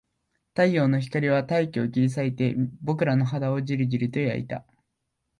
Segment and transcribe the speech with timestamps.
[0.55, 4.65] 太陽の光は大気を切り裂いて、僕らの肌をじりじりと焼いた